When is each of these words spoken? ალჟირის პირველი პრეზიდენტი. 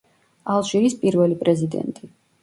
ალჟირის 0.53 0.95
პირველი 1.03 1.37
პრეზიდენტი. 1.43 2.09